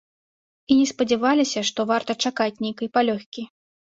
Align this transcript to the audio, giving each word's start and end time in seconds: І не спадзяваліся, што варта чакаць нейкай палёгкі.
І 0.75 0.77
не 0.79 0.85
спадзяваліся, 0.91 1.59
што 1.69 1.85
варта 1.91 2.11
чакаць 2.29 2.61
нейкай 2.67 2.87
палёгкі. 2.99 3.47